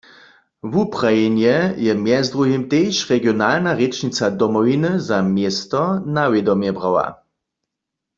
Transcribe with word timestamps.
Wuprajenje 0.75 1.57
je 1.87 1.93
mjez 2.03 2.23
druhim 2.35 2.63
tež 2.71 2.91
regionalna 3.11 3.71
rěčnica 3.81 4.25
Domowiny 4.39 4.91
za 5.07 5.19
město 5.31 5.81
na 6.15 6.23
wědomje 6.33 6.71
brała. 6.77 7.07